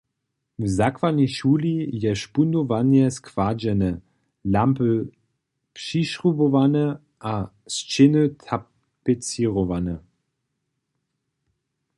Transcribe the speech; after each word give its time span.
W 0.59 0.69
zakładnej 0.69 1.27
šuli 1.37 1.89
je 2.03 2.15
špundowanje 2.15 3.11
składźene, 3.11 3.91
lampy 4.53 4.91
přišrubowane 5.75 6.85
a 7.19 7.33
sćěny 7.75 8.23
tapecěrowane. 8.45 9.95